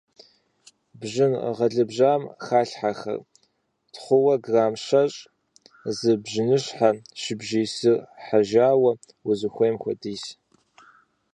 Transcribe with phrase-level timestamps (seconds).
[0.99, 3.19] Бжьын гъэлыбжьам халъхьэхэр:
[3.93, 5.17] тхъууэ грамм щэщӏ,
[5.97, 6.89] зы бжьыныщхьэ,
[7.21, 8.91] шыбжий сыр хьэжауэ—
[9.29, 10.23] узыхуейм хуэдиз.